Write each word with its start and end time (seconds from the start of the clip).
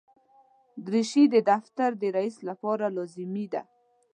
دریشي 0.85 1.23
د 1.33 1.35
دفتر 1.49 1.89
د 2.01 2.03
رئیس 2.17 2.37
لپاره 2.49 2.85
لازمي 2.97 3.45
ده. 3.53 3.61